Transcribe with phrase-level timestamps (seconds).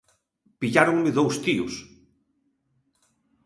[0.59, 1.73] Pilláronme dous tíos.